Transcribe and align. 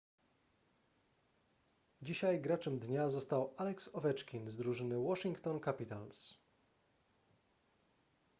dzisiaj 2.01 2.41
graczem 2.41 2.79
dnia 2.79 3.09
został 3.09 3.53
alex 3.57 3.89
ovechkin 3.93 4.49
z 4.49 4.57
drużyny 4.57 4.97
washington 5.03 5.59
capitals 5.65 6.33